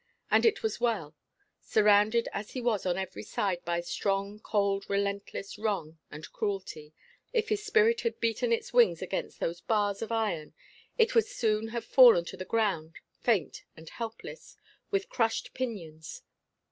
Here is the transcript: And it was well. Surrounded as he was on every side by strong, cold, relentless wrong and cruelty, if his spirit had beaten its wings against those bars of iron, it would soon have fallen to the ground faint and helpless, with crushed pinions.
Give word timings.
And 0.31 0.47
it 0.47 0.63
was 0.63 0.81
well. 0.81 1.15
Surrounded 1.61 2.27
as 2.33 2.53
he 2.53 2.59
was 2.59 2.87
on 2.87 2.97
every 2.97 3.21
side 3.21 3.63
by 3.63 3.81
strong, 3.81 4.39
cold, 4.39 4.83
relentless 4.89 5.59
wrong 5.59 5.99
and 6.09 6.27
cruelty, 6.31 6.91
if 7.33 7.49
his 7.49 7.63
spirit 7.63 8.01
had 8.01 8.19
beaten 8.19 8.51
its 8.51 8.73
wings 8.73 9.03
against 9.03 9.39
those 9.39 9.61
bars 9.61 10.01
of 10.01 10.11
iron, 10.11 10.55
it 10.97 11.13
would 11.13 11.27
soon 11.27 11.67
have 11.67 11.85
fallen 11.85 12.25
to 12.25 12.35
the 12.35 12.45
ground 12.45 12.95
faint 13.11 13.63
and 13.77 13.89
helpless, 13.89 14.57
with 14.89 15.07
crushed 15.07 15.53
pinions. 15.53 16.23